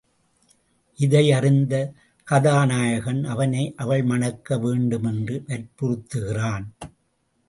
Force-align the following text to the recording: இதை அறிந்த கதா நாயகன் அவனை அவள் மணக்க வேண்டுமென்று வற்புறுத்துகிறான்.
இதை 0.99 1.31
அறிந்த 1.31 1.73
கதா 2.27 2.65
நாயகன் 2.65 3.23
அவனை 3.23 3.73
அவள் 3.77 4.03
மணக்க 4.03 4.57
வேண்டுமென்று 4.57 5.43
வற்புறுத்துகிறான். 5.47 6.65